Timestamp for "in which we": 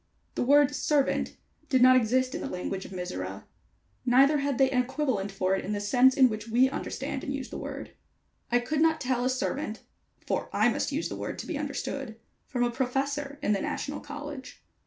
6.17-6.67